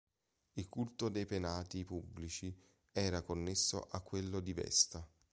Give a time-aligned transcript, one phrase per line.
[0.55, 2.51] Il culto dei Penati pubblici
[2.91, 5.07] era connesso a quello di Vesta.